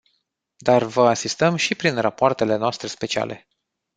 [0.57, 3.47] Dar vă asistăm și prin rapoartele noastre speciale.